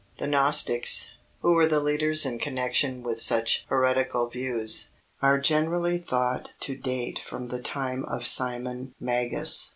[0.17, 4.89] The Gnostics, who were the leaders in connection with such heretical views,
[5.21, 9.69] are generally thought to date from the time of Simon Magus.